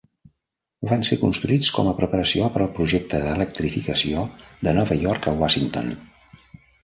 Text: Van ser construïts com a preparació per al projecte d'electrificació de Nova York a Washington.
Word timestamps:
Van 0.91 1.03
ser 1.09 1.17
construïts 1.23 1.67
com 1.75 1.89
a 1.89 1.93
preparació 1.99 2.47
per 2.55 2.63
al 2.65 2.71
projecte 2.79 3.19
d'electrificació 3.25 4.23
de 4.69 4.75
Nova 4.79 4.97
York 5.03 5.29
a 5.33 5.35
Washington. 5.43 5.93